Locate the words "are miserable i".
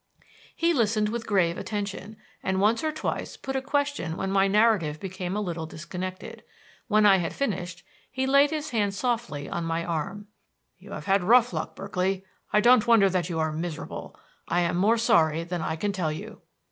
13.37-14.61